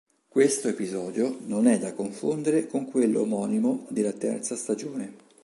[0.27, 5.13] Questo episodio non è da confondere con quello omonimo della terza stagione.